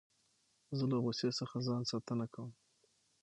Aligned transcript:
زه 0.77 0.83
له 0.91 0.97
غوسې 1.03 1.29
څخه 1.39 1.55
ځان 1.67 1.81
ساتنه 1.91 2.25
کوم. 2.33 2.51